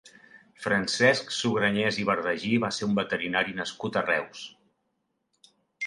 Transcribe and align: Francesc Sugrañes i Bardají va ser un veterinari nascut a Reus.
Francesc 0.61 1.29
Sugrañes 1.41 2.01
i 2.05 2.07
Bardají 2.11 2.51
va 2.65 2.73
ser 2.81 2.89
un 2.91 2.99
veterinari 3.03 3.57
nascut 3.61 3.97
a 3.97 4.07
Reus. 4.11 4.45